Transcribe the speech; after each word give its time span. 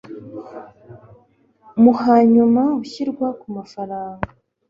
mu 1.81 1.91
hanyuma 2.03 2.63
ushyirwa 2.81 3.27
ku 3.39 3.47
mafaranga 3.57 4.25